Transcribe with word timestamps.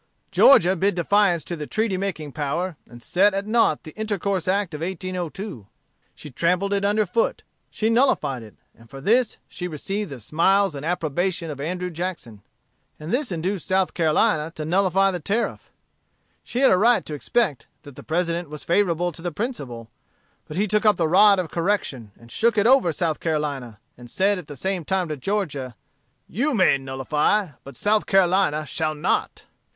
Georgia 0.31 0.75
bid 0.75 0.95
defiance 0.95 1.43
to 1.43 1.55
the 1.55 1.67
treaty 1.67 1.95
making 1.95 2.31
power, 2.31 2.75
and 2.89 3.03
set 3.03 3.35
at 3.35 3.45
nought 3.45 3.83
the 3.83 3.91
Intercourse 3.91 4.47
Act 4.47 4.73
of 4.73 4.81
1802; 4.81 5.67
she 6.15 6.31
trampled 6.31 6.73
it 6.73 6.83
under 6.83 7.05
foot; 7.05 7.43
she 7.69 7.87
nullified 7.87 8.41
it: 8.41 8.55
and 8.75 8.89
for 8.89 8.99
this, 8.99 9.37
she 9.47 9.67
received 9.67 10.09
the 10.09 10.19
smiles 10.19 10.73
and 10.73 10.83
approbation 10.83 11.51
of 11.51 11.61
Andrew 11.61 11.91
Jackson. 11.91 12.41
And 12.99 13.13
this 13.13 13.31
induced 13.31 13.67
South 13.67 13.93
Carolina 13.93 14.51
to 14.55 14.65
nullify 14.65 15.11
the 15.11 15.19
Tariff. 15.19 15.69
She 16.43 16.61
had 16.61 16.71
a 16.71 16.77
right 16.79 17.05
to 17.05 17.13
expect 17.13 17.67
that 17.83 17.95
the 17.95 18.01
President 18.01 18.49
was 18.49 18.63
favorable 18.63 19.11
to 19.11 19.21
the 19.21 19.31
principle: 19.31 19.87
but 20.47 20.57
he 20.57 20.67
took 20.67 20.83
up 20.83 20.95
the 20.97 21.07
rod 21.07 21.37
of 21.37 21.51
correction, 21.51 22.11
and 22.19 22.31
shook 22.31 22.57
it 22.57 22.65
over 22.65 22.91
South 22.91 23.19
Carolina, 23.19 23.77
and 23.95 24.09
said 24.09 24.39
at 24.39 24.47
the 24.47 24.55
same 24.55 24.83
time 24.83 25.09
to 25.09 25.15
Georgia, 25.15 25.75
'You 26.27 26.55
may 26.55 26.79
nullify, 26.79 27.49
but 27.63 27.75
South 27.77 28.07
Carolina 28.07 28.65
shall 28.65 28.95
not.' 28.95 29.45